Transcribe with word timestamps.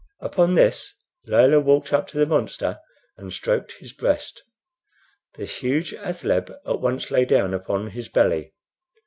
Upon 0.19 0.55
this 0.55 0.95
Layelah 1.27 1.59
walked 1.59 1.93
up 1.93 2.07
to 2.07 2.17
the 2.17 2.25
monster 2.25 2.79
and 3.17 3.31
stroked 3.31 3.73
his 3.73 3.93
breast. 3.93 4.41
The 5.35 5.45
huge 5.45 5.93
athaleb 5.93 6.49
at 6.65 6.79
once 6.81 7.11
lay 7.11 7.23
down 7.25 7.53
upon 7.53 7.91
his 7.91 8.07
belly. 8.09 8.55